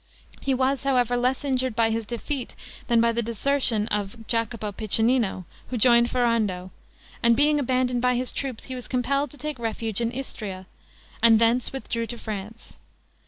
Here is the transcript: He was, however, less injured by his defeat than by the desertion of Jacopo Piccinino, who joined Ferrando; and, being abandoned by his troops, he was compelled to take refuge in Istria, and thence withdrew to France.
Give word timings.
He 0.39 0.55
was, 0.55 0.81
however, 0.81 1.15
less 1.15 1.45
injured 1.45 1.75
by 1.75 1.91
his 1.91 2.07
defeat 2.07 2.55
than 2.87 2.99
by 3.01 3.11
the 3.11 3.21
desertion 3.21 3.87
of 3.89 4.25
Jacopo 4.25 4.71
Piccinino, 4.71 5.45
who 5.69 5.77
joined 5.77 6.09
Ferrando; 6.09 6.71
and, 7.21 7.37
being 7.37 7.59
abandoned 7.59 8.01
by 8.01 8.15
his 8.15 8.31
troops, 8.31 8.63
he 8.63 8.73
was 8.73 8.87
compelled 8.87 9.29
to 9.29 9.37
take 9.37 9.59
refuge 9.59 10.01
in 10.01 10.11
Istria, 10.11 10.65
and 11.21 11.37
thence 11.37 11.71
withdrew 11.71 12.07
to 12.07 12.17
France. 12.17 12.77